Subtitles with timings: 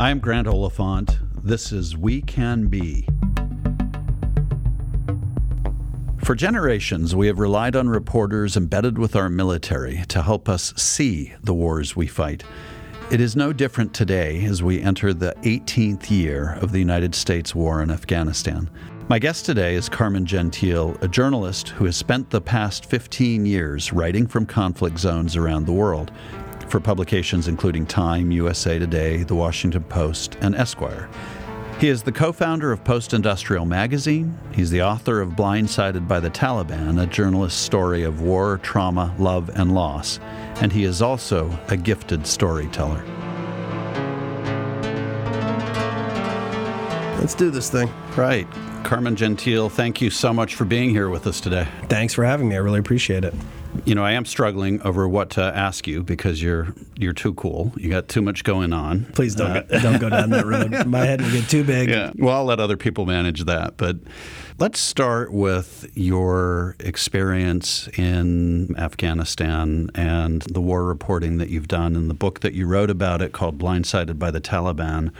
[0.00, 1.18] I'm Grant Oliphant.
[1.44, 3.06] This is We Can Be.
[6.24, 11.34] For generations, we have relied on reporters embedded with our military to help us see
[11.42, 12.44] the wars we fight.
[13.10, 17.54] It is no different today as we enter the 18th year of the United States
[17.54, 18.70] war in Afghanistan.
[19.10, 23.92] My guest today is Carmen Gentile, a journalist who has spent the past 15 years
[23.92, 26.10] writing from conflict zones around the world
[26.70, 31.08] for publications including Time, USA Today, The Washington Post, and Esquire.
[31.80, 34.38] He is the co founder of Post Industrial Magazine.
[34.52, 39.50] He's the author of Blindsided by the Taliban, a journalist's story of war, trauma, love,
[39.54, 40.20] and loss.
[40.60, 43.02] And he is also a gifted storyteller.
[47.18, 47.90] Let's do this thing.
[48.14, 48.46] Right.
[48.84, 51.66] Carmen Gentile, thank you so much for being here with us today.
[51.88, 52.56] Thanks for having me.
[52.56, 53.34] I really appreciate it.
[53.84, 57.72] You know, I am struggling over what to ask you because you're you're too cool.
[57.76, 59.06] You got too much going on.
[59.12, 60.86] Please don't uh, go, don't go down that road.
[60.86, 61.88] My head will get too big.
[61.88, 62.12] Yeah.
[62.16, 63.76] Well, I'll let other people manage that.
[63.76, 63.96] But
[64.58, 72.10] let's start with your experience in Afghanistan and the war reporting that you've done and
[72.10, 75.12] the book that you wrote about it called Blindsided by the Taliban.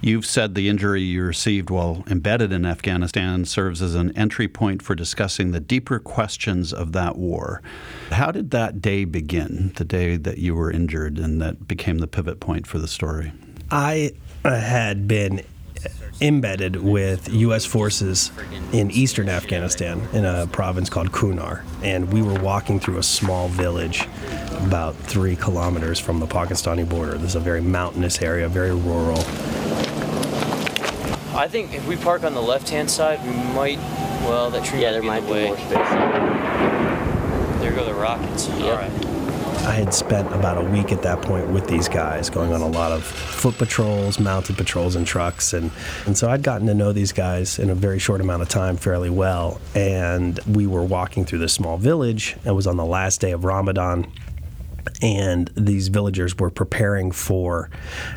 [0.00, 4.80] You've said the injury you received while embedded in Afghanistan serves as an entry point
[4.80, 7.62] for discussing the deeper questions of that war.
[8.10, 12.06] How did that day begin, the day that you were injured and that became the
[12.06, 13.32] pivot point for the story?
[13.70, 14.12] I
[14.44, 15.42] uh, had been
[16.20, 17.64] embedded with U.S.
[17.64, 18.32] forces
[18.72, 21.62] in eastern Afghanistan in a province called Kunar.
[21.82, 24.08] And we were walking through a small village
[24.60, 27.12] about three kilometers from the Pakistani border.
[27.12, 29.24] This is a very mountainous area, very rural.
[31.38, 33.78] I think if we park on the left-hand side, we might.
[34.24, 34.82] Well, that tree.
[34.82, 35.46] Yeah, there might the be way.
[35.46, 35.70] more space.
[37.60, 38.48] There go the rockets.
[38.48, 38.62] Yep.
[38.62, 39.18] All right.
[39.64, 42.66] I had spent about a week at that point with these guys, going on a
[42.66, 45.70] lot of foot patrols, mounted patrols, and trucks, and
[46.06, 48.76] and so I'd gotten to know these guys in a very short amount of time
[48.76, 49.60] fairly well.
[49.76, 52.36] And we were walking through this small village.
[52.44, 54.10] It was on the last day of Ramadan
[55.02, 57.70] and these villagers were preparing for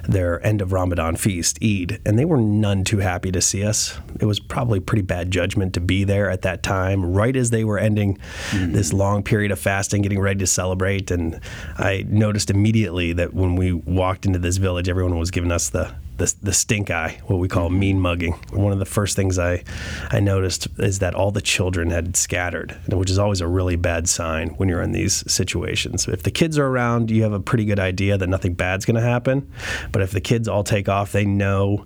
[0.03, 3.97] their end of Ramadan feast, Eid, and they were none too happy to see us.
[4.19, 7.63] It was probably pretty bad judgment to be there at that time, right as they
[7.63, 8.17] were ending
[8.51, 8.73] mm-hmm.
[8.73, 11.11] this long period of fasting, getting ready to celebrate.
[11.11, 11.39] And
[11.77, 15.93] I noticed immediately that when we walked into this village, everyone was giving us the
[16.21, 18.33] the, the stink eye, what we call mean mugging.
[18.51, 19.63] One of the first things I,
[20.11, 24.07] I noticed is that all the children had scattered, which is always a really bad
[24.07, 26.07] sign when you're in these situations.
[26.07, 28.95] If the kids are around, you have a pretty good idea that nothing bad's going
[28.95, 29.51] to happen.
[29.91, 31.85] But if the kids all take off, they know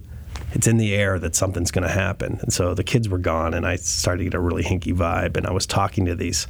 [0.56, 2.40] it's in the air that something's going to happen.
[2.42, 5.36] And so the kids were gone, and I started to get a really hinky vibe.
[5.36, 6.48] And I was talking to these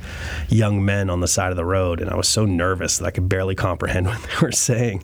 [0.48, 3.12] young men on the side of the road, and I was so nervous that I
[3.12, 5.04] could barely comprehend what they were saying.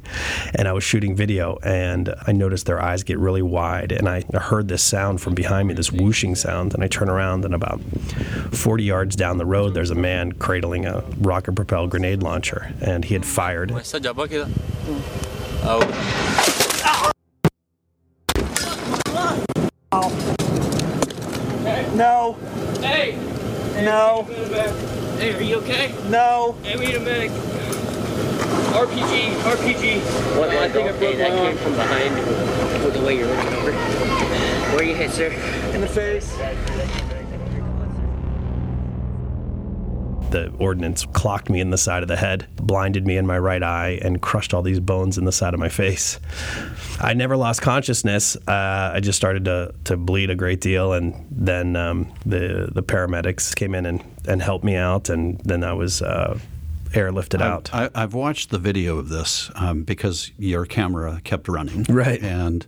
[0.54, 3.92] And I was shooting video, and I noticed their eyes get really wide.
[3.92, 6.76] And I heard this sound from behind me, this whooshing sound.
[6.76, 7.82] And I turn around, and about
[8.52, 13.04] 40 yards down the road, there's a man cradling a rocket propelled grenade launcher, and
[13.04, 13.72] he had fired.
[19.92, 20.10] No.
[22.80, 23.18] Hey.
[23.84, 24.24] No.
[25.20, 25.94] Hey, are you okay?
[26.10, 26.56] No.
[26.64, 27.32] Hey, wait a minute.
[28.72, 30.00] RPG, RPG.
[30.38, 32.16] What, I think I broke that came from behind
[32.86, 33.74] with the way you're looking over.
[34.74, 35.28] Where you hit, sir?
[35.74, 36.32] In the face.
[40.32, 43.62] The ordnance clocked me in the side of the head, blinded me in my right
[43.62, 46.20] eye, and crushed all these bones in the side of my face.
[47.00, 48.36] I never lost consciousness.
[48.48, 52.84] Uh, I just started to, to bleed a great deal, and then um, the the
[52.84, 56.40] paramedics came in and, and helped me out, and then I was uh,
[56.92, 57.70] airlifted out.
[57.74, 62.66] I, have watched the video of this um, because your camera kept running, right, and.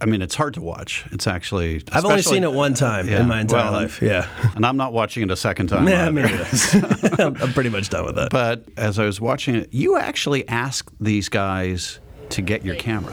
[0.00, 1.04] I mean, it's hard to watch.
[1.12, 1.82] It's actually.
[1.92, 4.00] I've only seen it one time yeah, in my entire well, life.
[4.02, 5.88] Yeah, and I'm not watching it a second time.
[5.88, 6.22] Yeah, me
[7.18, 8.30] I'm pretty much done with that.
[8.30, 12.00] But as I was watching it, you actually asked these guys
[12.30, 13.12] to get your camera.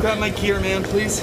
[0.00, 1.20] Grab my gear, man, please.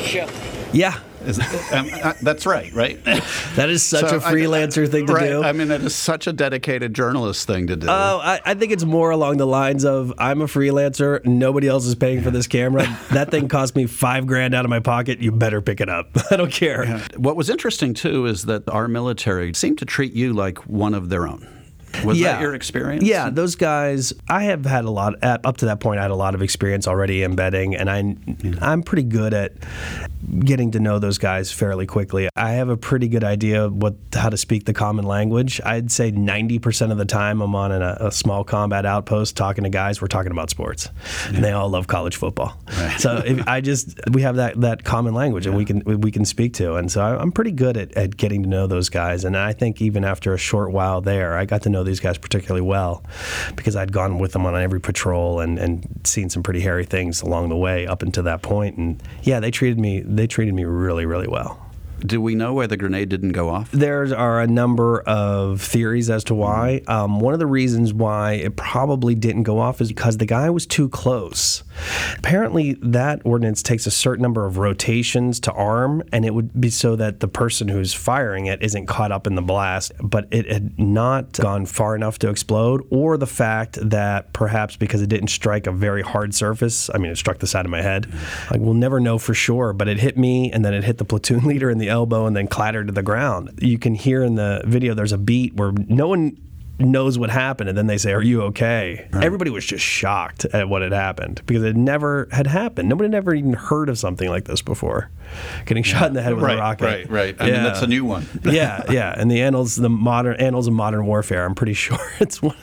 [0.00, 0.26] Sure.
[0.72, 0.98] Yeah.
[1.26, 1.38] Is,
[1.72, 2.98] um, uh, that's right, right?
[3.54, 5.28] That is such So a freelancer I, thing to right.
[5.28, 5.42] do.
[5.42, 7.86] I mean, it is such a dedicated journalist thing to do.
[7.86, 11.22] Oh, I, I think it's more along the lines of I'm a freelancer.
[11.24, 12.86] Nobody else is paying for this camera.
[13.10, 15.20] that thing cost me five grand out of my pocket.
[15.20, 16.10] You better pick it up.
[16.30, 16.86] I don't care.
[17.16, 21.10] What was interesting too is that our military seemed to treat you like one of
[21.10, 21.46] their own.
[22.04, 22.32] Was yeah.
[22.32, 23.04] that your experience?
[23.04, 24.12] Yeah, those guys.
[24.28, 25.14] I have had a lot.
[25.22, 28.16] Up to that point, I had a lot of experience already embedding, and I,
[28.60, 29.52] I'm pretty good at
[30.40, 32.28] getting to know those guys fairly quickly.
[32.36, 35.60] I have a pretty good idea what how to speak the common language.
[35.64, 39.70] I'd say 90% of the time I'm on a, a small combat outpost talking to
[39.70, 40.00] guys.
[40.00, 40.88] We're talking about sports,
[41.30, 41.36] yeah.
[41.36, 42.56] and they all love college football.
[42.78, 43.00] Right.
[43.00, 45.50] So if, I just we have that that common language, yeah.
[45.50, 48.42] and we can we can speak to, and so I'm pretty good at, at getting
[48.44, 49.24] to know those guys.
[49.24, 52.18] And I think even after a short while there, I got to know these guys
[52.18, 53.04] particularly well
[53.56, 57.22] because I'd gone with them on every patrol and and seen some pretty hairy things
[57.22, 58.76] along the way up until that point.
[58.76, 61.71] And yeah, they treated me they treated me really, really well.
[62.04, 63.70] Do we know why the grenade didn't go off?
[63.70, 66.82] There are a number of theories as to why.
[66.88, 70.50] Um, one of the reasons why it probably didn't go off is because the guy
[70.50, 71.62] was too close.
[72.18, 76.70] Apparently, that ordinance takes a certain number of rotations to arm, and it would be
[76.70, 80.50] so that the person who's firing it isn't caught up in the blast, but it
[80.50, 85.28] had not gone far enough to explode, or the fact that perhaps because it didn't
[85.28, 88.12] strike a very hard surface, I mean, it struck the side of my head.
[88.50, 91.04] Like, we'll never know for sure, but it hit me, and then it hit the
[91.04, 93.58] platoon leader in the elbow and then clattered to the ground.
[93.60, 96.38] You can hear in the video there's a beat where no one
[96.78, 99.22] knows what happened and then they say are you okay right.
[99.22, 103.14] everybody was just shocked at what had happened because it never had happened nobody had
[103.14, 105.08] ever even heard of something like this before
[105.66, 107.52] getting shot in the head with right, a rocket right right i yeah.
[107.52, 111.06] mean that's a new one yeah yeah and the annals the modern annals of modern
[111.06, 112.56] warfare i'm pretty sure it's one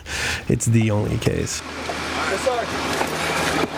[0.48, 1.68] it's the only case am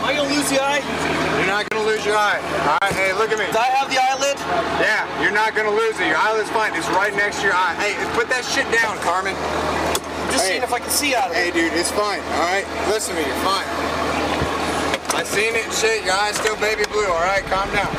[0.05, 2.39] i gonna lose the eye you're not gonna lose your eye.
[2.69, 3.47] All right, hey, look at me.
[3.51, 4.32] Do I have the eyelid?
[4.81, 6.07] Yeah, you're not gonna lose it.
[6.07, 6.75] Your eyelid's fine.
[6.75, 7.75] It's right next to your eye.
[7.81, 9.35] Hey, put that shit down, Carmen.
[10.31, 10.53] just hey.
[10.53, 11.39] seeing if I can see out of it.
[11.39, 12.21] Hey, dude, it's fine.
[12.21, 13.27] All right, listen to me.
[13.27, 13.67] You're fine.
[15.15, 16.05] I seen it shit.
[16.05, 17.07] Your eye's still baby blue.
[17.07, 17.93] All right, calm down.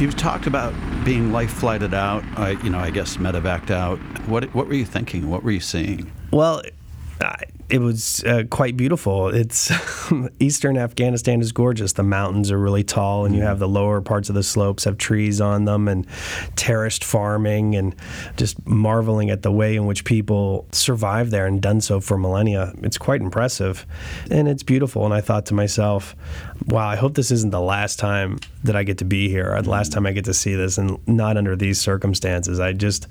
[0.00, 0.74] You've talked about
[1.04, 2.24] being life flighted out.
[2.36, 3.98] I, you know, I guess medevaced out.
[4.28, 5.28] What what were you thinking?
[5.28, 6.10] What were you seeing?
[6.32, 6.62] Well,
[7.20, 7.36] Uh,
[7.68, 9.28] it was uh, quite beautiful.
[9.28, 9.70] It's
[10.40, 11.92] eastern Afghanistan is gorgeous.
[11.92, 13.60] The mountains are really tall, and you have mm-hmm.
[13.60, 16.06] the lower parts of the slopes have trees on them, and
[16.56, 17.94] terraced farming, and
[18.36, 22.72] just marveling at the way in which people survive there and done so for millennia.
[22.82, 23.86] It's quite impressive,
[24.30, 25.04] and it's beautiful.
[25.04, 26.16] And I thought to myself,
[26.66, 29.62] "Wow, I hope this isn't the last time that I get to be here, or
[29.62, 29.98] the last mm-hmm.
[29.98, 33.06] time I get to see this, and not under these circumstances." I just,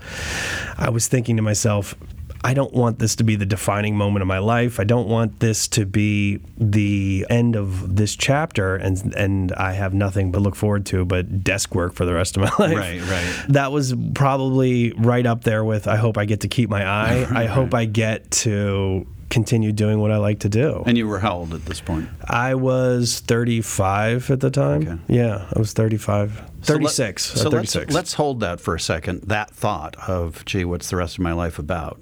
[0.77, 1.95] I was thinking to myself
[2.43, 4.79] I don't want this to be the defining moment of my life.
[4.79, 9.93] I don't want this to be the end of this chapter and and I have
[9.93, 12.77] nothing to look forward to but desk work for the rest of my life.
[12.77, 13.45] Right, right.
[13.49, 17.23] That was probably right up there with I hope I get to keep my eye.
[17.29, 17.73] right, I hope.
[17.73, 20.83] I get to continue doing what I like to do.
[20.85, 22.09] And you were how old at this point?
[22.27, 24.81] I was 35 at the time.
[24.81, 24.97] Okay.
[25.07, 26.49] Yeah, I was 35.
[26.61, 27.23] 36.
[27.23, 27.75] So, let, so 36.
[27.75, 29.23] Let's, let's hold that for a second.
[29.23, 31.99] That thought of, gee, what's the rest of my life about?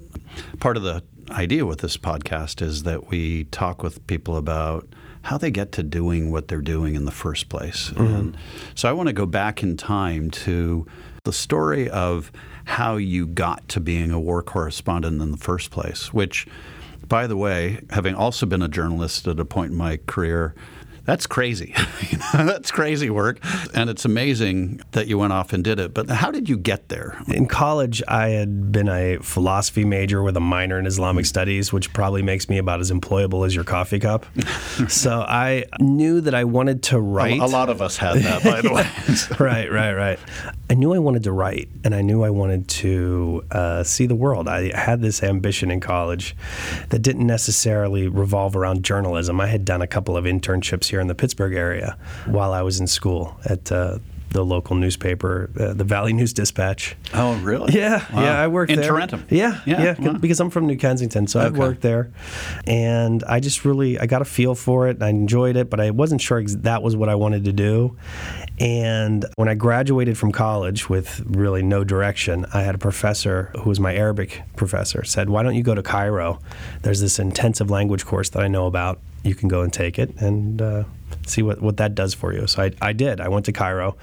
[0.60, 4.86] Part of the idea with this podcast is that we talk with people about
[5.22, 7.90] how they get to doing what they're doing in the first place.
[7.90, 8.14] Mm-hmm.
[8.14, 8.36] And
[8.74, 10.86] so I want to go back in time to
[11.24, 12.32] the story of
[12.64, 16.46] how you got to being a war correspondent in the first place, which
[17.08, 20.54] by the way, having also been a journalist at a point in my career,
[21.08, 21.74] that's crazy.
[22.34, 23.38] that's crazy work.
[23.72, 25.94] And it's amazing that you went off and did it.
[25.94, 27.18] But how did you get there?
[27.28, 31.94] In college, I had been a philosophy major with a minor in Islamic studies, which
[31.94, 34.26] probably makes me about as employable as your coffee cup.
[34.88, 37.40] so I knew that I wanted to write.
[37.40, 38.86] A, lot of us had that, by the way.
[39.42, 40.18] right, right, right.
[40.70, 44.14] I knew I wanted to write, and I knew I wanted to uh, see the
[44.14, 44.48] world.
[44.48, 46.36] I had this ambition in college
[46.90, 49.40] that didn't necessarily revolve around journalism.
[49.40, 51.96] I had done a couple of internships here in the Pittsburgh area
[52.26, 53.98] while I was in school at uh,
[54.30, 56.96] the local newspaper, uh, the Valley News Dispatch.
[57.14, 57.74] Oh, really?
[57.74, 58.22] Yeah, wow.
[58.22, 58.42] yeah.
[58.42, 58.90] I worked in there.
[58.90, 59.24] Tarentum.
[59.30, 60.12] Yeah, yeah, yeah wow.
[60.18, 61.54] because I'm from New Kensington, so okay.
[61.54, 62.10] I worked there,
[62.66, 65.02] and I just really I got a feel for it.
[65.02, 67.96] I enjoyed it, but I wasn't sure ex- that was what I wanted to do.
[68.58, 73.68] And when I graduated from college with really no direction, I had a professor who
[73.68, 76.40] was my Arabic professor said, "Why don't you go to Cairo?
[76.82, 80.14] There's this intensive language course that I know about." you can go and take it
[80.20, 80.84] and uh,
[81.28, 82.46] see what, what that does for you.
[82.46, 83.20] So I, I did.
[83.20, 83.96] I went to Cairo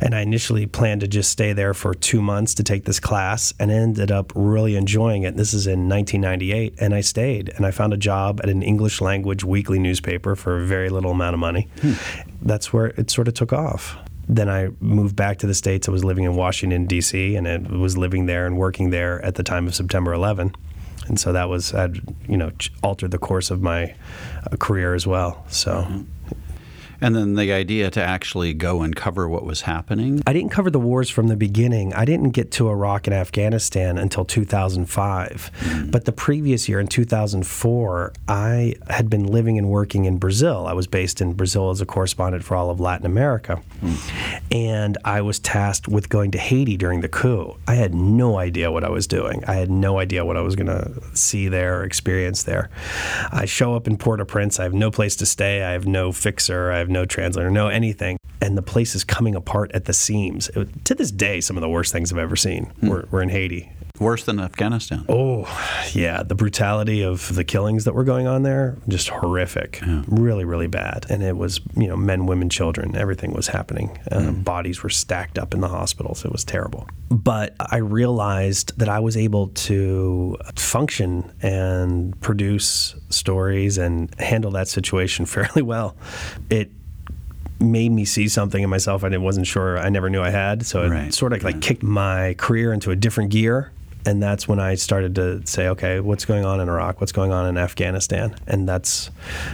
[0.00, 3.52] and I initially planned to just stay there for two months to take this class
[3.58, 5.36] and ended up really enjoying it.
[5.36, 9.00] This is in 1998 and I stayed and I found a job at an English
[9.00, 11.68] language weekly newspaper for a very little amount of money.
[11.80, 11.94] Hmm.
[12.42, 15.86] That's where it sort of took off then I moved back to the States.
[15.86, 19.34] I was living in Washington, D.C., and I was living there and working there at
[19.34, 20.54] the time of September 11
[21.06, 22.50] and so that was had you know
[22.82, 23.94] altered the course of my
[24.50, 25.44] uh, career as well.
[25.48, 25.72] So.
[25.72, 26.02] Mm-hmm.
[27.04, 30.22] And then the idea to actually go and cover what was happening.
[30.26, 31.92] I didn't cover the wars from the beginning.
[31.92, 35.50] I didn't get to Iraq and Afghanistan until 2005.
[35.60, 35.90] Mm.
[35.90, 40.66] But the previous year, in 2004, I had been living and working in Brazil.
[40.66, 43.60] I was based in Brazil as a correspondent for all of Latin America.
[44.50, 47.56] And I was tasked with going to Haiti during the coup.
[47.68, 49.44] I had no idea what I was doing.
[49.46, 52.70] I had no idea what I was going to see there or experience there.
[53.30, 54.58] I show up in Port au Prince.
[54.58, 55.62] I have no place to stay.
[55.62, 56.72] I have no fixer.
[56.72, 58.16] I have no translator, no anything.
[58.40, 60.48] And the place is coming apart at the seams.
[60.50, 63.28] It- to this day, some of the worst things I've ever seen were, were in
[63.30, 63.70] Haiti.
[64.00, 65.04] Worse than Afghanistan.
[65.08, 65.46] Oh,
[65.92, 66.24] yeah.
[66.24, 69.80] The brutality of the killings that were going on there, just horrific.
[70.08, 71.06] Really, really bad.
[71.08, 73.96] And it was, you know, men, women, children, everything was happening.
[74.10, 76.24] Uh, Bodies were stacked up in the hospitals.
[76.24, 76.88] It was terrible.
[77.08, 84.66] But I realized that I was able to function and produce stories and handle that
[84.66, 85.96] situation fairly well.
[86.50, 86.72] It
[87.64, 90.64] made me see something in myself I wasn't sure I never knew I had.
[90.66, 91.12] So it Right.
[91.14, 93.70] sort of like kicked my career into a different gear.
[94.06, 97.00] And that's when I started to say, okay, what's going on in Iraq?
[97.00, 98.36] What's going on in Afghanistan?
[98.46, 99.10] And that's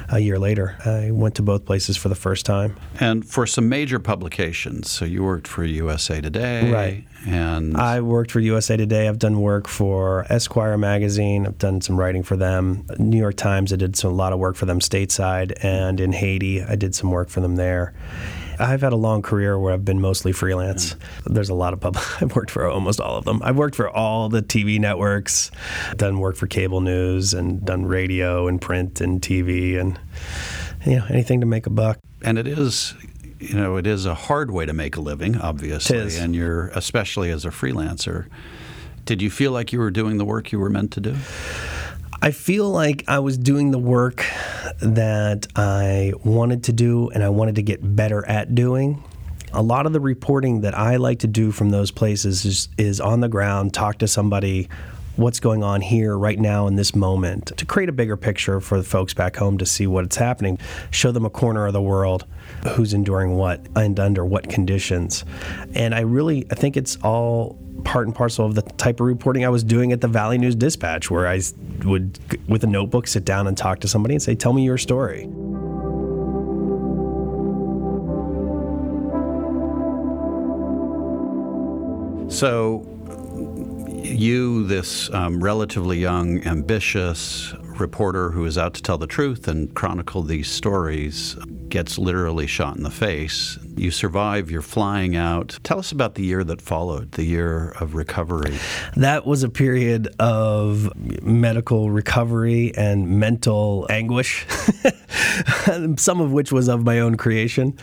[0.08, 0.76] a year later.
[0.84, 2.76] I went to both places for the first time.
[2.98, 4.90] And for some major publications.
[4.90, 6.70] So you worked for USA Today.
[6.70, 7.04] Right.
[7.26, 9.06] And I worked for USA Today.
[9.06, 11.46] I've done work for Esquire magazine.
[11.46, 12.86] I've done some writing for them.
[12.98, 13.72] New York Times.
[13.72, 16.62] I did some, a lot of work for them stateside and in Haiti.
[16.62, 17.92] I did some work for them there.
[18.60, 20.94] I've had a long career where I've been mostly freelance.
[21.24, 22.04] There's a lot of public.
[22.22, 23.40] I've worked for almost all of them.
[23.42, 25.50] I've worked for all the TV networks,
[25.96, 29.98] done work for cable news, and done radio and print and TV, and
[30.84, 31.98] you know anything to make a buck.
[32.22, 32.94] and it is
[33.38, 37.30] you know it is a hard way to make a living obviously and you're especially
[37.30, 38.26] as a freelancer
[39.06, 41.16] did you feel like you were doing the work you were meant to do
[42.22, 44.26] I feel like I was doing the work
[44.82, 49.02] that I wanted to do and I wanted to get better at doing.
[49.54, 53.00] A lot of the reporting that I like to do from those places is, is
[53.00, 54.68] on the ground, talk to somebody,
[55.16, 58.76] what's going on here right now in this moment, to create a bigger picture for
[58.76, 60.58] the folks back home to see what's happening,
[60.90, 62.26] show them a corner of the world,
[62.68, 65.24] who's enduring what and under what conditions.
[65.74, 69.44] And I really, I think it's all part and parcel of the type of reporting
[69.44, 71.40] I was doing at the Valley News Dispatch, where I
[71.84, 72.18] would,
[72.48, 75.28] with a notebook, sit down and talk to somebody and say, Tell me your story.
[82.40, 82.86] so
[84.02, 89.74] you this um, relatively young ambitious reporter who is out to tell the truth and
[89.74, 91.34] chronicle these stories
[91.68, 96.24] gets literally shot in the face you survive you're flying out tell us about the
[96.24, 98.58] year that followed the year of recovery
[98.96, 104.46] That was a period of medical recovery and mental anguish,
[105.96, 107.78] some of which was of my own creation.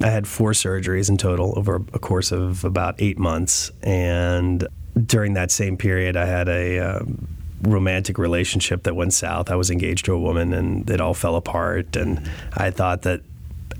[0.00, 3.70] I had four surgeries in total over a course of about eight months.
[3.82, 4.66] And
[5.06, 7.28] during that same period, I had a um,
[7.62, 9.50] romantic relationship that went south.
[9.50, 11.96] I was engaged to a woman and it all fell apart.
[11.96, 13.20] And I thought that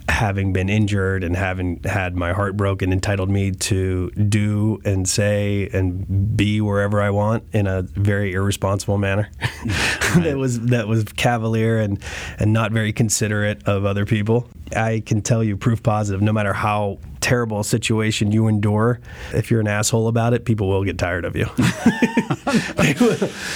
[0.08, 5.68] having been injured and having had my heart broken entitled me to do and say
[5.72, 9.30] and be wherever I want in a very irresponsible manner.
[10.16, 12.02] that was that was cavalier and
[12.38, 14.48] and not very considerate of other people.
[14.74, 19.00] I can tell you proof positive no matter how terrible situation you endure,
[19.32, 21.46] if you're an asshole about it, people will get tired of you.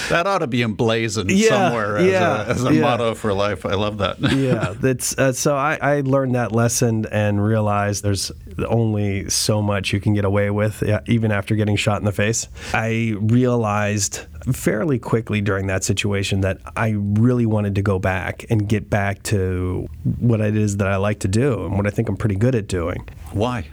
[0.09, 2.81] That ought to be emblazoned Yeah, somewhere as yeah, a, as a yeah.
[2.81, 3.65] motto for life.
[3.65, 4.19] I love that.
[4.35, 5.55] yeah, that's uh, so.
[5.55, 8.31] I, I learned that lesson and realized there's
[8.67, 12.47] only so much you can get away with, even after getting shot in the face.
[12.73, 18.67] I realized fairly quickly during that situation that I really wanted to go back and
[18.67, 19.87] get back to
[20.19, 22.55] what it is that I like to do and what I think I'm pretty good
[22.55, 23.07] at doing.
[23.37, 23.67] Why?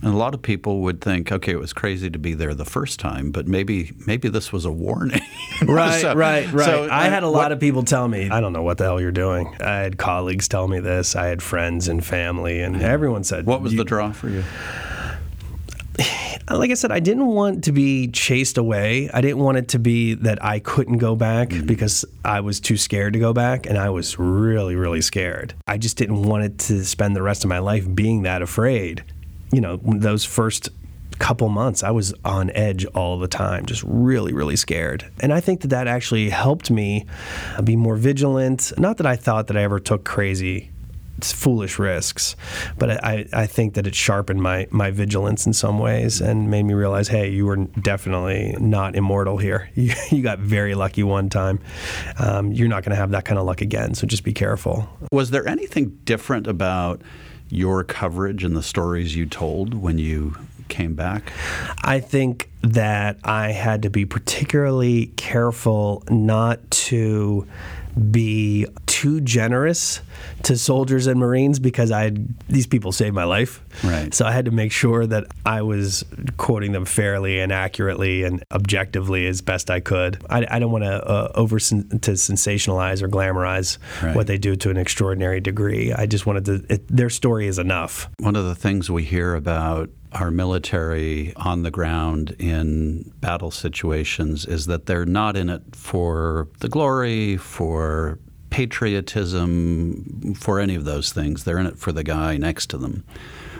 [0.00, 2.64] And a lot of people would think, okay, it was crazy to be there the
[2.64, 5.20] first time, but maybe maybe this was a warning.
[5.66, 6.64] Right, So- right, right.
[6.64, 8.78] so, I uh, had a what- lot of people tell me, I don't know what
[8.78, 9.52] the hell you're doing.
[9.60, 11.16] I had colleagues tell me this.
[11.16, 14.44] I had friends and family, and everyone said, What was the draw for you?
[16.50, 19.10] Like I said, I didn't want to be chased away.
[19.12, 21.66] I didn't want it to be that I couldn't go back mm-hmm.
[21.66, 23.66] because I was too scared to go back.
[23.66, 25.54] And I was really, really scared.
[25.66, 29.04] I just didn't want it to spend the rest of my life being that afraid.
[29.52, 30.70] You know, those first
[31.18, 35.10] couple months, I was on edge all the time, just really, really scared.
[35.20, 37.06] And I think that that actually helped me
[37.64, 38.72] be more vigilant.
[38.78, 40.70] Not that I thought that I ever took crazy
[41.22, 42.36] foolish risks.
[42.78, 46.64] But I, I think that it sharpened my, my vigilance in some ways and made
[46.64, 49.70] me realize, hey, you were definitely not immortal here.
[49.78, 51.60] You, you got very lucky one time.
[52.18, 54.88] Um, you're not going to have that kind of luck again, so just be careful.
[55.12, 57.00] Was there anything different about
[57.48, 60.36] your coverage and the stories you told when you
[60.68, 61.32] came back?
[61.82, 67.46] I think that I had to be particularly careful not to
[68.10, 68.66] be
[68.98, 70.00] too generous
[70.42, 72.10] to soldiers and Marines because I
[72.48, 73.62] these people saved my life.
[73.84, 74.12] Right.
[74.12, 76.04] So I had to make sure that I was
[76.36, 80.20] quoting them fairly and accurately and objectively as best I could.
[80.28, 84.16] I, I don't want to uh, over to sensationalize or glamorize Right.
[84.16, 85.92] what they do to an extraordinary degree.
[85.92, 86.54] I just wanted to.
[86.74, 88.08] It, their story is enough.
[88.18, 94.46] One of the things we hear about our military on the ground in battle situations
[94.46, 98.18] is that they're not in it for the glory, for
[98.50, 101.44] patriotism, for any of those things.
[101.44, 103.04] They're in it for the guy next to them.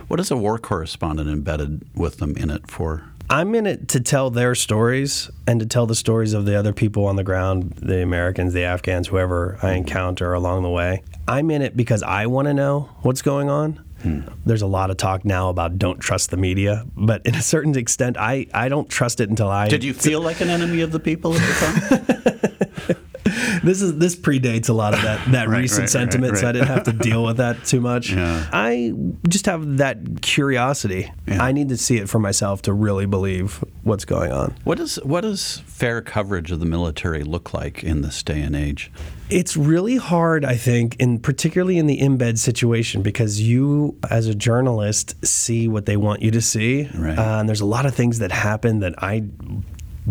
[0.08, 3.04] What is a war correspondent embedded with them in it for?
[3.30, 6.72] I'm in it to tell their stories and to tell the stories of the other
[6.72, 11.02] people on the ground, the Americans, the Afghans, whoever I encounter along the way.
[11.26, 13.84] I'm in it because I want to know what's going on.
[14.00, 14.20] Hmm.
[14.46, 17.76] There's a lot of talk now about don't trust the media, but in a certain
[17.76, 19.68] extent, I, I don't trust it until I.
[19.68, 22.96] Did you feel like an enemy of the people at the time?
[23.62, 26.48] This is this predates a lot of that that Right, recent right, sentiment, right, so
[26.48, 28.12] I didn't have to deal with that too much.
[28.18, 28.48] Yeah.
[28.52, 28.92] I
[29.28, 31.10] just have that curiosity.
[31.26, 31.42] Yeah.
[31.42, 34.54] I need to see it for myself to really believe what's going on.
[34.64, 38.56] what does what does fair coverage of the military look like in this day and
[38.56, 38.90] age?
[39.30, 44.34] It's really hard, I think, and particularly in the embed situation, because you, as a
[44.34, 47.18] journalist, see what they want you to see, Right.
[47.18, 49.24] uh, and there's a lot of things that happen that I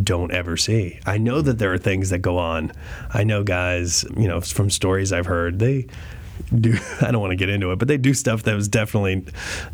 [0.03, 0.99] don't ever see.
[1.05, 2.71] I know that there are things that go on.
[3.13, 5.87] I know guys, you know, from stories I've heard, they
[6.55, 6.75] do.
[7.01, 9.25] I don't want to get into it, but they do stuff that was definitely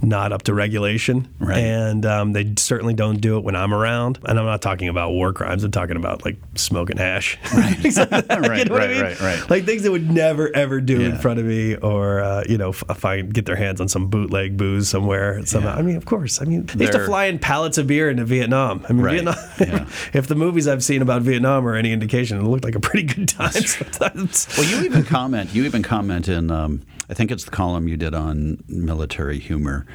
[0.01, 1.57] not up to regulation, Right.
[1.59, 4.19] and um, they certainly don't do it when I'm around.
[4.25, 5.63] And I'm not talking about war crimes.
[5.63, 7.37] I'm talking about like smoking hash.
[7.53, 7.73] Right.
[8.43, 9.49] Right, right, right, right.
[9.49, 12.69] Like things they would never ever do in front of me, or uh, you know,
[12.69, 15.45] if I get their hands on some bootleg booze somewhere.
[15.45, 15.73] Somehow.
[15.73, 15.79] Yeah.
[15.79, 16.41] I mean, of course.
[16.41, 18.85] I mean, they used to fly in pallets of beer into Vietnam.
[18.89, 19.05] I mean.
[19.05, 19.35] Vietnam.
[19.59, 19.85] Yeah.
[20.13, 23.03] if the movies I've seen about Vietnam are any indication, it looked like a pretty
[23.03, 24.47] good time sometimes.
[24.57, 25.53] Well, you even comment.
[25.53, 26.51] You even comment in.
[26.63, 29.85] Um, I think it's the column you did on military humor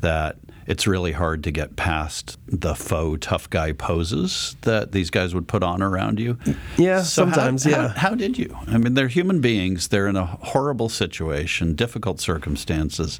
[0.00, 5.34] that it's really hard to get past the faux tough guy poses that these guys
[5.34, 6.38] would put on around you.
[6.76, 7.88] Yeah, So sometimes, how, yeah.
[7.88, 8.54] How, did you?
[8.66, 9.88] I mean, they're human beings.
[9.88, 13.18] They're in a horrible situation, difficult circumstances.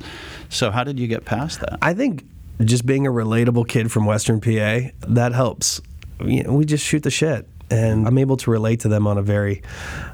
[0.50, 1.79] So how did you get past that?
[1.81, 2.25] I think
[2.62, 5.81] just being a relatable kid from Western PA that helps.
[6.23, 7.49] You know, we just shoot the shit.
[7.70, 9.62] And I'm able to relate to them on a very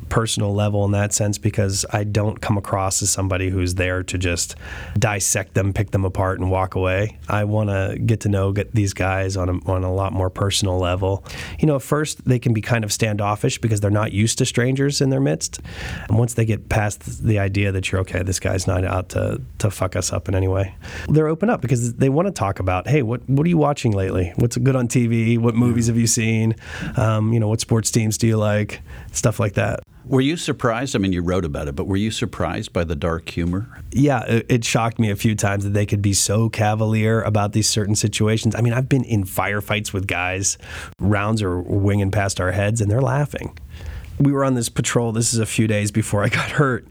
[0.08, 4.18] personal level in that sense because I don't come across as somebody who's there to
[4.18, 4.56] just
[4.98, 7.18] dissect them, pick them apart, and walk away.
[7.28, 10.30] I want to get to know get these guys on a, on a lot more
[10.30, 11.24] personal level.
[11.58, 14.46] You know, at first they can be kind of standoffish because they're not used to
[14.46, 15.60] strangers in their midst.
[16.08, 19.40] And once they get past the idea that you're okay, this guy's not out to,
[19.58, 20.74] to fuck us up in any way,
[21.08, 23.92] they're open up because they want to talk about, hey, what what are you watching
[23.92, 24.32] lately?
[24.36, 25.38] What's good on TV?
[25.38, 26.54] What movies have you seen?
[26.96, 28.80] Um, you know, what sports teams do you like?
[29.12, 29.80] Stuff like that.
[30.06, 30.94] Were you surprised?
[30.94, 33.82] I mean, you wrote about it, but were you surprised by the dark humor?
[33.94, 37.52] yeah, it, it shocked me a few times that they could be so cavalier about
[37.52, 38.54] these certain situations.
[38.54, 40.58] I mean, I've been in firefights with guys,
[40.98, 43.56] rounds are winging past our heads, and they're laughing.
[44.18, 45.12] We were on this patrol.
[45.12, 46.86] This is a few days before I got hurt,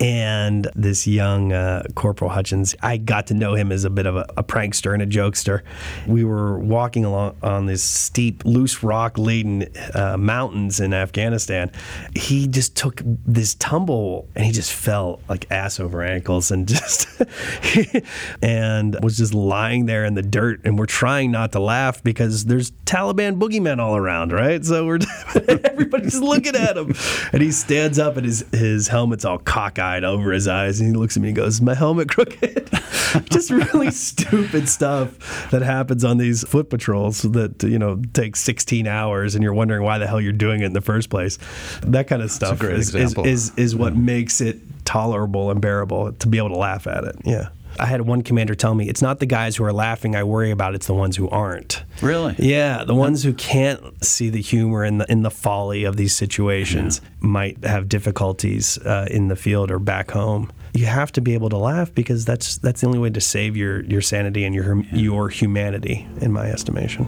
[0.00, 4.16] and this young uh, Corporal Hutchins, I got to know him as a bit of
[4.16, 5.62] a, a prankster and a jokester.
[6.06, 11.70] We were walking along on this steep, loose rock laden uh, mountains in Afghanistan.
[12.14, 17.08] He just took this tumble and he just fell like ass over ankles and just
[18.42, 20.60] and was just lying there in the dirt.
[20.64, 24.64] And we're trying not to laugh because there's Taliban boogeymen all around, right?
[24.64, 25.00] So we're
[25.48, 26.94] everybody's looking at him,
[27.32, 30.96] and he stands up and his his helmet's all cockeyed over his eyes, and he
[30.96, 32.70] looks at me and goes, "My helmet crooked."
[33.30, 38.86] just really stupid stuff that happens on these foot patrols that you know take 16
[38.86, 41.38] hours, and you're wondering why the hell you're doing it in the first place.
[41.82, 46.28] That kind of stuff is, is, is is what makes it tolerable and bearable to
[46.28, 47.16] be able to laugh at it.
[47.24, 47.48] Yeah.
[47.78, 50.50] I had one commander tell me, it's not the guys who are laughing I worry
[50.50, 51.82] about, it's the ones who aren't.
[52.02, 52.34] Really?
[52.38, 56.14] Yeah, the ones who can't see the humor in the in the folly of these
[56.14, 60.52] situations might have difficulties uh, in the field or back home.
[60.72, 63.56] You have to be able to laugh because that's that's the only way to save
[63.56, 67.04] your your sanity and your your humanity, in my estimation.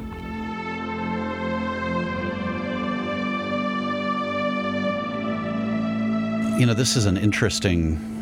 [6.59, 8.16] You know, this is an interesting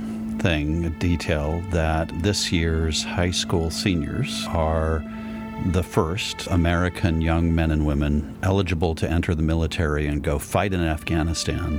[0.44, 5.02] thing, a detail, that this year's high school seniors are
[5.68, 10.74] the first American young men and women eligible to enter the military and go fight
[10.74, 11.78] in Afghanistan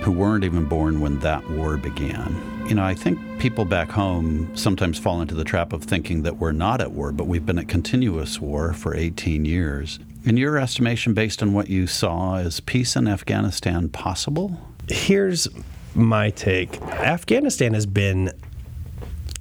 [0.00, 2.34] who weren't even born when that war began.
[2.66, 6.38] You know, I think people back home sometimes fall into the trap of thinking that
[6.38, 9.98] we're not at war, but we've been at continuous war for 18 years.
[10.24, 14.58] In your estimation, based on what you saw, is peace in Afghanistan possible?
[14.88, 15.46] Here's
[15.94, 18.30] my take Afghanistan has been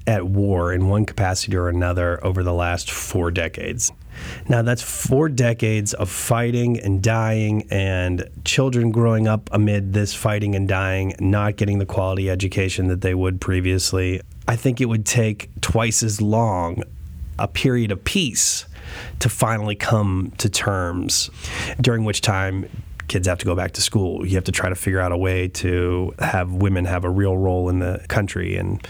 [0.08, 3.92] at war in one capacity or another over the last four decades.
[4.50, 10.56] Now, that's four decades of fighting and dying, and children growing up amid this fighting
[10.56, 14.22] and dying, not getting the quality education that they would previously.
[14.48, 16.84] I think it would take twice as long
[17.40, 18.66] a period of peace
[19.20, 21.30] to finally come to terms,
[21.80, 22.70] during which time
[23.12, 24.26] kids have to go back to school.
[24.26, 27.36] You have to try to figure out a way to have women have a real
[27.36, 28.88] role in the country, and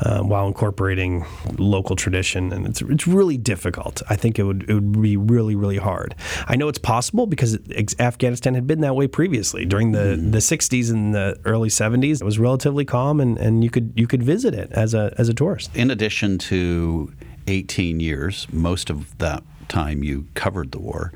[0.00, 1.24] uh, while incorporating
[1.56, 4.02] local tradition, and it's it's really difficult.
[4.10, 6.16] I think it would it would be really really hard.
[6.48, 7.58] I know it's possible because
[8.00, 10.32] Afghanistan had been that way previously during the mm-hmm.
[10.32, 12.20] the 60s and the early 70s.
[12.20, 15.28] It was relatively calm, and, and you could you could visit it as a as
[15.28, 15.70] a tourist.
[15.76, 17.12] In addition to
[17.46, 21.12] 18 years, most of that time you covered the war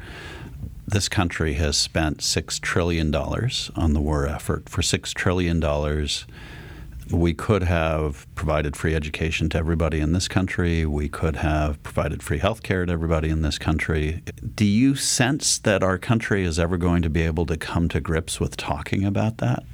[0.87, 4.69] this country has spent $6 trillion on the war effort.
[4.69, 5.61] For $6 trillion,
[7.11, 10.87] we could have provided free education to everybody in this country.
[10.87, 14.23] We could have provided free health care to everybody in this country.
[14.55, 18.01] Do you sense that our country is ever going to be able to come to
[18.01, 19.65] grips with talking about that?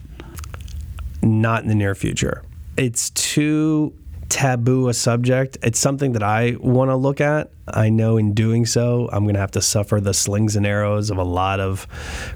[1.23, 2.43] Not in the near future.
[2.77, 3.93] It's too
[4.31, 5.59] taboo a subject.
[5.63, 7.51] It's something that I want to look at.
[7.69, 11.11] I know in doing so, I'm going to have to suffer the slings and arrows
[11.11, 11.87] of a lot of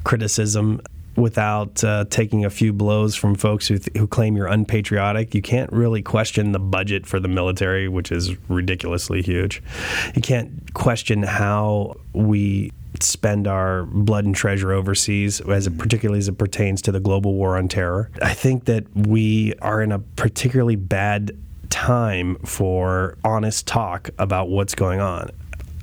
[0.05, 0.83] criticism
[1.17, 5.35] without uh, taking a few blows from folks who, th- who claim you're unpatriotic.
[5.35, 9.63] You can't really question the budget for the military, which is ridiculously huge.
[10.17, 16.29] You can't question how we spend our blood and treasure overseas, as it, particularly as
[16.29, 18.11] it pertains to the global war on terror.
[18.21, 21.37] I think that we are in a particularly bad
[21.75, 25.29] time for honest talk about what's going on.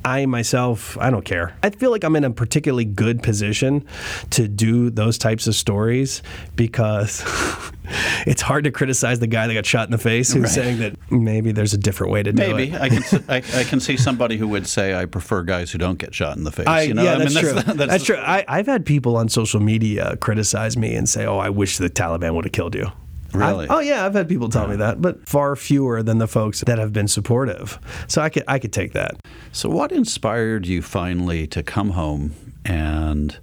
[0.05, 1.53] I myself, I don't care.
[1.61, 3.85] I feel like I'm in a particularly good position
[4.29, 6.23] to do those types of stories
[6.55, 7.21] because
[8.25, 10.51] it's hard to criticize the guy that got shot in the face who's right.
[10.51, 12.73] saying that maybe there's a different way to do maybe.
[12.73, 12.81] it.
[12.81, 15.77] Maybe I can I, I, can see somebody who would say I prefer guys who
[15.77, 16.67] don't get shot in the face.
[16.67, 17.03] I, you know?
[17.03, 17.53] yeah, I that's mean, true.
[17.53, 18.17] That's, that's, that's true.
[18.17, 21.89] I, I've had people on social media criticize me and say, "Oh, I wish the
[21.89, 22.87] Taliban would have killed you."
[23.33, 23.65] Really?
[23.65, 26.61] I've, oh yeah, I've had people tell me that, but far fewer than the folks
[26.61, 27.79] that have been supportive.
[28.07, 29.15] So I could I could take that.
[29.51, 32.33] So what inspired you finally to come home
[32.65, 33.37] and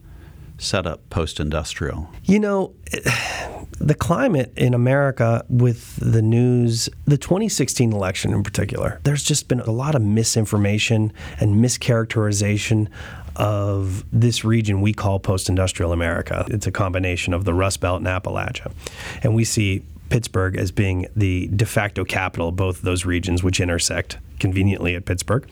[0.58, 2.10] set up post industrial?
[2.24, 2.74] You know,
[3.80, 9.60] the climate in America with the news, the 2016 election in particular, there's just been
[9.60, 12.88] a lot of misinformation and mischaracterization
[13.36, 16.44] of this region we call post industrial America.
[16.48, 18.72] It's a combination of the Rust Belt and Appalachia.
[19.22, 23.60] And we see Pittsburgh as being the de facto capital of both those regions, which
[23.60, 25.48] intersect conveniently at Pittsburgh.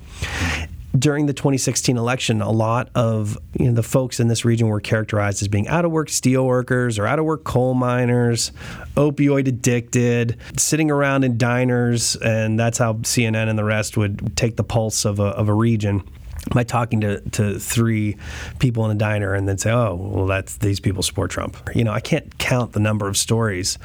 [0.97, 4.81] During the 2016 election, a lot of you know, the folks in this region were
[4.81, 8.53] characterized as being out of work steel workers or out of work coal miners,
[8.97, 14.57] opioid addicted, sitting around in diners, and that's how CNN and the rest would take
[14.57, 16.03] the pulse of a, of a region
[16.51, 18.17] by talking to, to three
[18.59, 21.57] people in a diner and then say, oh, well, that's these people support Trump.
[21.75, 23.79] You know, I can't count the number of stories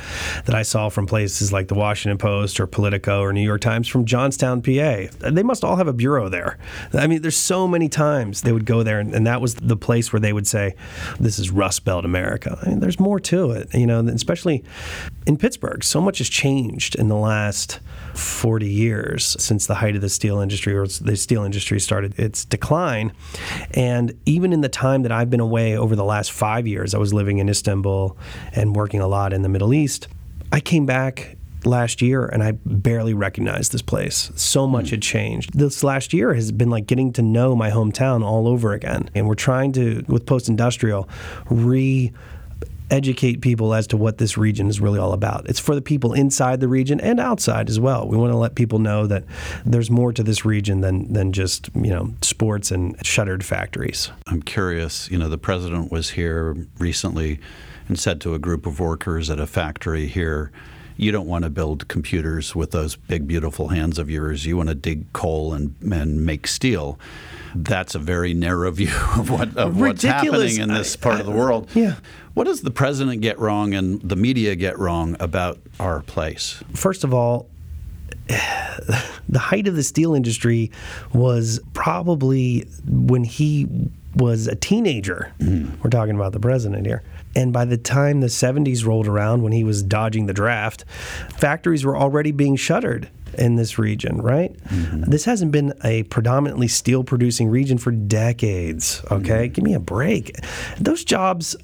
[0.46, 3.88] that I saw from places like the Washington Post or Politico or New York Times
[3.88, 5.08] from Johnstown, PA.
[5.20, 6.58] They must all have a bureau there.
[6.94, 9.78] I mean, there's so many times they would go there, and, and that was the
[9.78, 10.76] place where they would say,
[11.20, 12.58] this is Rust Belt America.
[12.62, 14.64] I mean, there's more to it, you know, especially
[15.26, 15.84] in Pittsburgh.
[15.84, 17.80] So much has changed in the last
[18.14, 22.46] 40 years since the height of the steel industry or the steel industry started its
[22.52, 23.12] decline.
[23.72, 27.00] And even in the time that I've been away over the last five years, I
[27.00, 28.16] was living in Istanbul
[28.54, 30.08] and working a lot in the Middle East.
[30.52, 34.32] I came back last year and I barely recognized this place.
[34.36, 34.92] So much mm.
[34.92, 35.58] had changed.
[35.58, 39.10] This last year has been like getting to know my hometown all over again.
[39.16, 41.08] And we're trying to, with post industrial,
[41.50, 42.12] re
[42.92, 45.50] educate people as to what this region is really all about.
[45.50, 48.08] It's for the people inside the region and outside as well.
[48.08, 49.24] We want to let people know that
[49.66, 54.12] there's more to this region than than just you know sports and shuttered factories.
[54.28, 55.10] I'm curious.
[55.10, 57.40] You know, the president was here recently
[57.88, 60.52] and said to a group of workers at a factory here
[60.98, 64.46] You don't want to build computers with those big, beautiful hands of yours.
[64.46, 67.00] You want to dig coal and, and make steel.
[67.56, 71.26] That's a very narrow view of, what, of what's happening in this I- part of
[71.26, 71.70] the world.
[71.74, 71.96] Yeah.
[72.34, 76.64] What does the president get wrong and the media get wrong about our place?
[76.74, 77.50] First of all,
[78.28, 80.72] the height of the steel industry
[81.14, 83.68] was probably when he
[84.16, 85.34] was a teenager.
[85.40, 85.82] Mm-hmm.
[85.82, 87.04] We're talking about the president here.
[87.36, 90.84] And by the time the 70s rolled around, when he was dodging the draft,
[91.38, 94.54] factories were already being shuttered in this region, right?
[94.66, 95.10] Mm-hmm.
[95.10, 99.48] This hasn't been a predominantly steel producing region for decades, okay?
[99.48, 99.54] Mm-hmm.
[99.54, 100.36] Give me a break.
[100.80, 101.56] Those jobs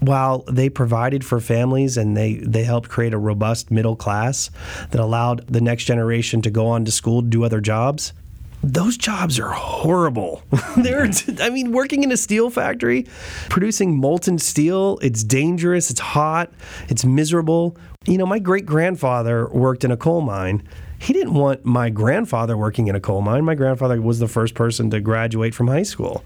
[0.00, 4.50] while they provided for families and they, they helped create a robust middle class
[4.90, 8.14] that allowed the next generation to go on to school to do other jobs,
[8.62, 10.42] those jobs are horrible.
[10.76, 11.10] They're,
[11.40, 13.06] I mean, working in a steel factory,
[13.48, 16.52] producing molten steel, it's dangerous, it's hot,
[16.88, 17.76] it's miserable.
[18.06, 20.62] You know, my great grandfather worked in a coal mine.
[21.00, 23.44] He didn't want my grandfather working in a coal mine.
[23.44, 26.22] My grandfather was the first person to graduate from high school.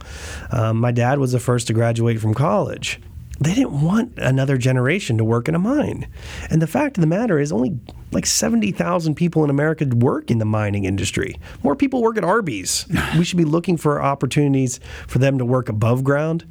[0.51, 3.01] Um, my dad was the first to graduate from college
[3.41, 6.07] they didn't want another generation to work in a mine.
[6.51, 7.79] And the fact of the matter is, only
[8.13, 11.37] like 70,000 people in America work in the mining industry.
[11.63, 12.87] More people work at Arby's.
[13.19, 16.45] we should be looking for opportunities for them to work above ground,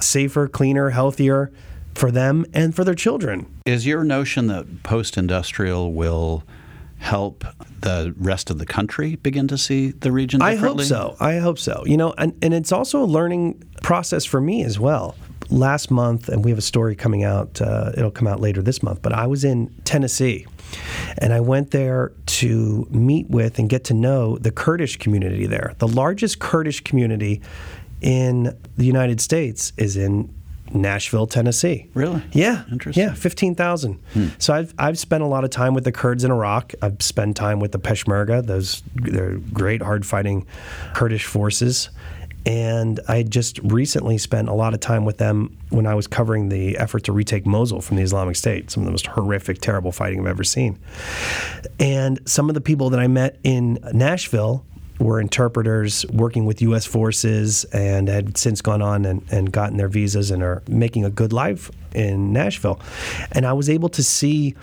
[0.00, 1.52] safer, cleaner, healthier
[1.94, 3.46] for them and for their children.
[3.66, 6.44] Is your notion that post industrial will
[7.00, 7.44] help
[7.80, 11.16] the rest of the country begin to see the region I hope so.
[11.18, 11.82] I hope so.
[11.86, 15.16] You know, and, and it's also a learning process for me as well.
[15.48, 18.82] Last month, and we have a story coming out, uh, it'll come out later this
[18.82, 20.46] month, but I was in Tennessee
[21.18, 25.74] and I went there to meet with and get to know the Kurdish community there.
[25.78, 27.40] The largest Kurdish community
[28.02, 30.32] in the United States is in
[30.72, 31.88] Nashville, Tennessee.
[31.94, 32.22] Really?
[32.32, 32.64] Yeah.
[32.70, 33.04] Interesting.
[33.04, 33.98] Yeah, 15,000.
[34.12, 34.28] Hmm.
[34.38, 36.74] So I've, I've spent a lot of time with the Kurds in Iraq.
[36.82, 40.46] I've spent time with the Peshmerga, those they're great hard fighting
[40.94, 41.90] Kurdish forces.
[42.46, 46.48] And I just recently spent a lot of time with them when I was covering
[46.48, 49.92] the effort to retake Mosul from the Islamic State, some of the most horrific, terrible
[49.92, 50.78] fighting I've ever seen.
[51.78, 54.64] And some of the people that I met in Nashville
[55.00, 56.86] were interpreters working with U.S.
[56.86, 61.10] forces and had since gone on and, and gotten their visas and are making a
[61.10, 62.78] good life in Nashville.
[63.32, 64.54] And I was able to see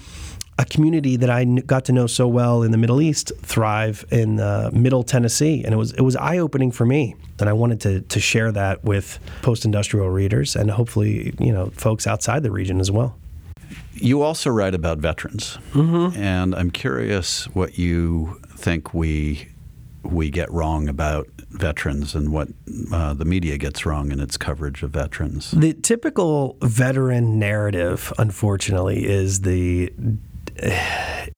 [0.60, 4.40] a community that I got to know so well in the Middle East thrive in
[4.40, 7.16] uh, Middle Tennessee, and it was it was eye opening for me.
[7.40, 11.68] And I wanted to to share that with post industrial readers and hopefully you know
[11.76, 13.16] folks outside the region as well.
[13.94, 16.20] You also write about veterans, Mm-hmm.
[16.20, 19.48] and I'm curious what you think we
[20.04, 22.50] we get wrong about veterans and what
[22.92, 25.52] uh, the media gets wrong in its coverage of veterans.
[25.52, 29.92] The typical veteran narrative, unfortunately, is the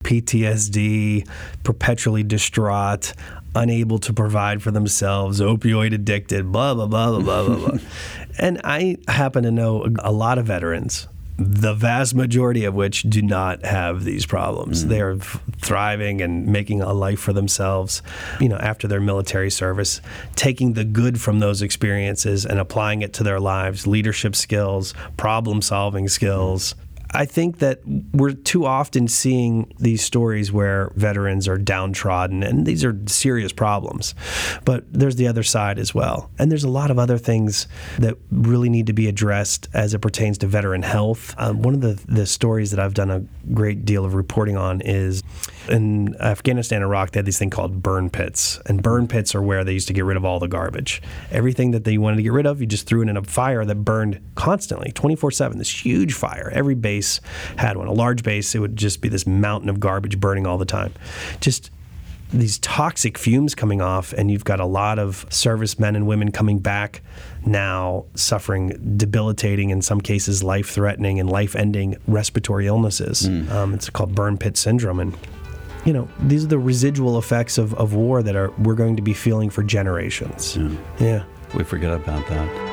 [0.03, 1.27] PTSD,
[1.63, 3.13] perpetually distraught,
[3.55, 7.79] unable to provide for themselves, opioid addicted, blah, blah, blah, blah, blah, blah, blah.
[8.39, 11.07] And I happen to know a lot of veterans,
[11.39, 14.83] the vast majority of which do not have these problems.
[14.83, 14.89] Mm.
[14.89, 15.17] They're
[15.61, 18.01] thriving and making a life for themselves,
[18.41, 20.01] you know, after their military service,
[20.35, 25.61] taking the good from those experiences and applying it to their lives, leadership skills, problem
[25.61, 26.75] solving skills.
[27.11, 27.79] I think that
[28.13, 34.13] we're too often seeing these stories where veterans are downtrodden, and these are serious problems.
[34.63, 36.29] But there's the other side as well.
[36.37, 37.67] And there's a lot of other things
[37.97, 41.33] that really need to be addressed as it pertains to veteran health.
[41.37, 44.81] Um, one of the, the stories that I've done a great deal of reporting on
[44.81, 45.23] is
[45.69, 48.59] in Afghanistan, and Iraq, they had these thing called burn pits.
[48.65, 51.01] And burn pits are where they used to get rid of all the garbage.
[51.31, 53.65] Everything that they wanted to get rid of, you just threw it in a fire
[53.65, 55.57] that burned constantly, 24 7.
[55.57, 56.51] This huge fire.
[56.53, 57.21] Every base
[57.57, 57.87] had one.
[57.87, 60.93] A large base, it would just be this mountain of garbage burning all the time.
[61.39, 61.71] Just
[62.31, 66.59] these toxic fumes coming off, and you've got a lot of servicemen and women coming
[66.59, 67.01] back
[67.45, 73.27] now suffering debilitating, in some cases, life threatening and life ending respiratory illnesses.
[73.51, 74.99] Um, it's called burn pit syndrome.
[74.99, 75.17] And
[75.89, 79.01] you know, these are the residual effects of, of war that are we're going to
[79.01, 80.55] be feeling for generations.
[80.99, 81.23] Yeah.
[81.55, 82.69] We forget about that.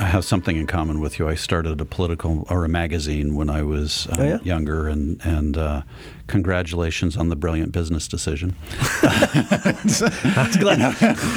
[0.00, 1.28] I have something in common with you.
[1.28, 4.38] I started a political or a magazine when I was uh, Oh, yeah?
[4.44, 5.82] younger, and and uh,
[6.28, 8.54] congratulations on the brilliant business decision.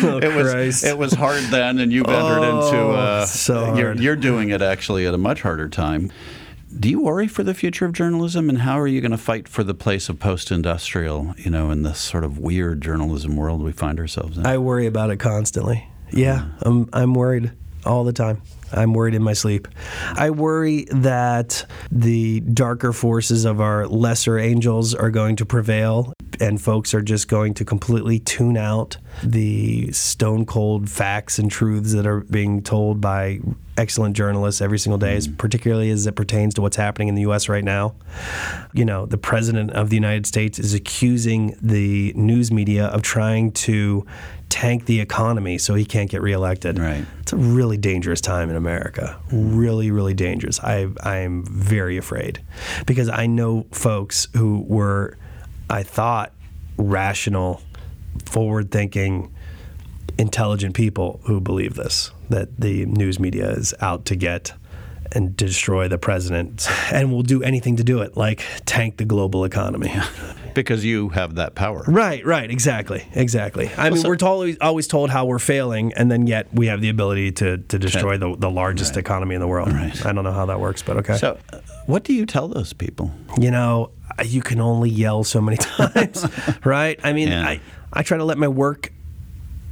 [0.08, 0.84] Oh, it was Christ.
[0.86, 4.62] it was hard then, and you've entered into Oh, uh, so you're, you're doing it
[4.62, 6.12] actually at a much harder time.
[6.78, 9.48] Do you worry for the future of journalism, and how are you going to fight
[9.48, 13.72] for the place of post-industrial, you know, in this sort of weird journalism world we
[13.72, 14.46] find ourselves in?
[14.46, 15.88] I worry about it constantly.
[16.12, 16.52] Yeah, uh-huh.
[16.66, 17.52] I'm I'm worried
[17.86, 18.42] all the time.
[18.74, 19.68] I'm worried in my sleep.
[20.16, 26.62] I worry that the darker forces of our lesser angels are going to prevail and
[26.62, 32.06] folks are just going to completely tune out the stone cold facts and truths that
[32.06, 33.40] are being told by
[33.78, 35.38] excellent journalists every single day, mm.
[35.38, 37.50] particularly as it pertains to what's happening in the U.S.
[37.50, 37.96] right now.
[38.74, 43.52] You know, the president of the United States is accusing the news media of trying
[43.52, 44.06] to
[44.50, 46.80] tank the economy so he can't get reelected.
[46.80, 47.06] Right.
[47.20, 49.20] It's a really dangerous time in America.
[49.32, 50.60] Really, really dangerous.
[50.60, 52.42] I I'm very afraid
[52.86, 55.18] because I know folks who were,
[55.70, 56.32] I thought,
[56.78, 57.62] rational,
[58.26, 59.34] forward-thinking,
[60.18, 64.54] intelligent people who believe this that the news media is out to get
[65.12, 69.46] and destroy the president and will do anything to do it, like tank the global
[69.46, 69.94] economy.
[70.56, 71.84] because you have that power.
[71.88, 73.70] Right, right, exactly, exactly.
[73.78, 76.68] I well, mean, so, we're always, always told how we're failing, and then yet we
[76.68, 79.00] have the ability to, to destroy the, the largest right.
[79.00, 79.72] economy in the world.
[79.72, 80.06] Right.
[80.06, 81.18] I don't know how that works, but okay.
[81.18, 83.12] So, uh, what do you tell those people?
[83.38, 83.92] You know,
[84.24, 86.26] you can only yell so many times,
[86.66, 87.00] right?
[87.04, 87.48] I mean, yeah.
[87.48, 88.92] I, I try to let my work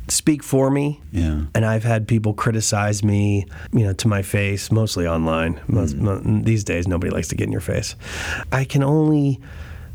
[0.08, 1.01] speak for me.
[1.12, 1.45] Yeah.
[1.56, 5.62] And I've had people criticize me, you know, to my face, mostly online.
[5.67, 6.43] Most, mm.
[6.43, 7.95] these days, nobody likes to get in your face.
[8.51, 9.39] I can only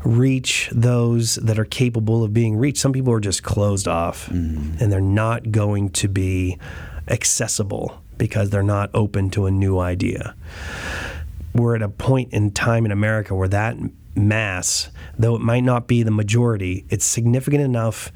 [0.03, 2.77] reach those that are capable of being reached.
[2.77, 4.79] Some people are just closed off mm.
[4.79, 6.57] and they're not going to be
[7.07, 10.35] accessible because they're not open to a new idea.
[11.53, 13.75] We're at a point in time in America where that
[14.15, 18.11] mass, though it might not be the majority, it's significant enough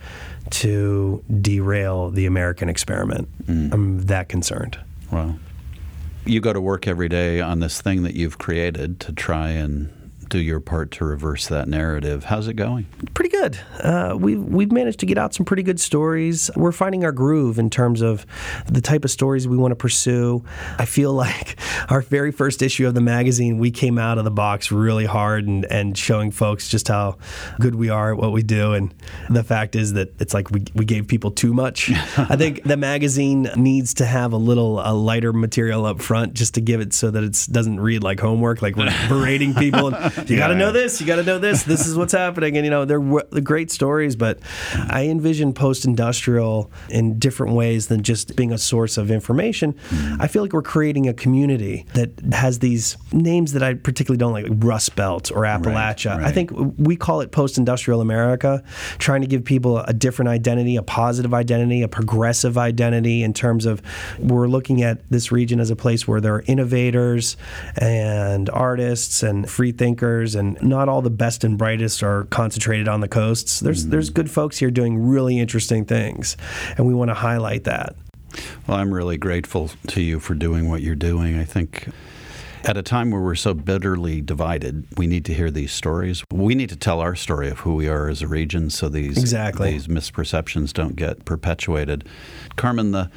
[0.49, 3.27] to derail the American experiment.
[3.45, 3.73] Mm.
[3.73, 4.77] I'm that concerned.
[5.12, 5.38] Well,
[6.25, 10.03] You go to work every day on this thing that you've created to try and
[10.30, 12.26] do your part to reverse that narrative.
[12.26, 12.86] How's it going?
[13.14, 13.60] Pretty good.
[13.80, 16.50] Uh, we've we've managed to get out some pretty good stories.
[16.56, 18.26] We're finding our groove in terms of
[18.68, 20.44] the type of stories we want to pursue.
[20.78, 21.60] I feel like
[21.90, 25.48] our very first issue of the magazine, we came out of the box really hard
[25.48, 27.18] and, and showing folks just how
[27.60, 28.74] good we are at what we do.
[28.74, 28.94] And
[29.30, 31.92] the fact is that it's like we, we gave people too much.
[32.18, 36.56] I think the magazine needs to have a little a lighter material up front just
[36.56, 39.94] to give it so that it doesn't read like homework, like we're berating people.
[39.94, 41.02] And, you got to know this.
[41.02, 41.63] You got to know this.
[41.63, 42.58] This is what's happening.
[42.58, 44.39] And you know, they're, they're great stories, but
[44.73, 49.76] I envision post-industrial in different ways than just being a source of information.
[50.19, 54.34] I feel like we're creating a community that has these names that I particularly don't
[54.34, 56.12] like, like Rust Belt or Appalachia.
[56.12, 56.28] Right, right.
[56.28, 58.63] I think we call it post-industrial America,
[58.97, 63.65] trying to give people a different identity, a positive identity, a progressive identity in terms
[63.65, 63.82] of
[64.19, 67.38] we're looking at this region as a place where there are innovators
[67.78, 70.03] and artists and free thinkers
[70.36, 73.60] and not all the best and brightest are concentrated on the coasts.
[73.60, 73.92] There's mm-hmm.
[73.92, 76.38] there's good folks here doing really interesting things,
[76.78, 77.96] and we want to highlight that.
[78.68, 81.38] Well, I'm really grateful to you for doing what you're doing.
[81.38, 81.88] I think
[82.66, 86.24] at a time where we're so bitterly divided, we need to hear these stories.
[86.32, 89.18] We need to tell our story of who we are as a region so these
[89.18, 89.72] exactly.
[89.72, 92.08] these misperceptions don't get perpetuated.
[92.56, 93.12] Carmen, the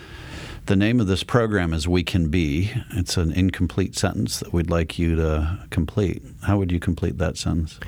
[0.66, 2.72] the name of this program is We Can Be.
[2.90, 6.22] It's an incomplete sentence that we'd like you to complete.
[6.42, 7.79] How would you complete that sentence?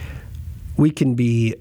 [0.77, 1.57] We can be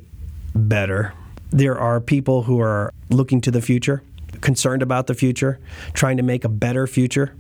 [0.54, 1.14] better.
[1.50, 4.04] There are people who are looking to the future,
[4.42, 5.60] concerned about the future,
[5.94, 7.34] trying to make a better future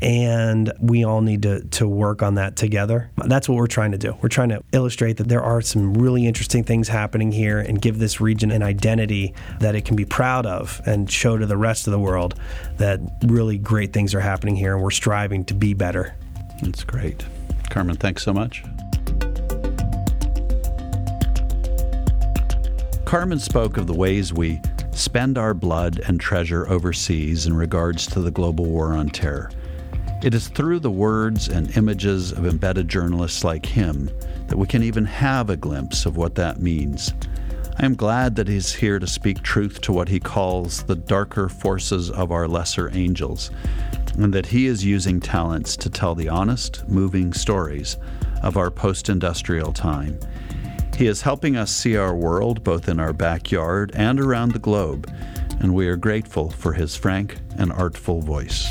[0.00, 3.10] and we all need to, to work on that together.
[3.16, 4.16] That's what we're trying to do.
[4.22, 7.98] We're trying to illustrate that there are some really interesting things happening here and give
[7.98, 11.86] this region an identity that it can be proud of and show to the rest
[11.86, 12.34] of the world
[12.76, 16.14] that really great things are happening here and we're striving to be better.
[16.62, 17.24] That's great.
[17.70, 18.64] Carmen, thanks so much.
[23.04, 24.60] Carmen spoke of the ways we
[24.98, 29.50] spend our blood and treasure overseas in regards to the global war on terror.
[30.24, 34.10] It is through the words and images of embedded journalists like him
[34.48, 37.14] that we can even have a glimpse of what that means.
[37.76, 41.48] I am glad that he's here to speak truth to what he calls the darker
[41.48, 43.52] forces of our lesser angels,
[44.16, 47.96] and that he is using talents to tell the honest, moving stories
[48.42, 50.18] of our post industrial time.
[50.98, 55.08] He is helping us see our world both in our backyard and around the globe,
[55.60, 58.66] and we are grateful for his frank and artful voice.